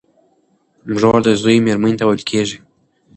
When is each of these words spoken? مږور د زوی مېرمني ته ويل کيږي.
مږور 0.87 1.19
د 1.25 1.27
زوی 1.41 1.57
مېرمني 1.65 1.95
ته 1.99 2.03
ويل 2.05 2.21
کيږي. 2.29 2.57